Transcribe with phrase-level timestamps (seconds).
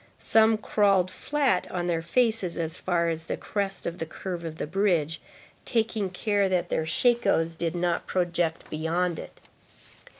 [0.17, 4.57] Some crawled flat on their faces as far as the crest of the curve of
[4.57, 5.21] the bridge,
[5.63, 9.39] taking care that their shakos did not project beyond it.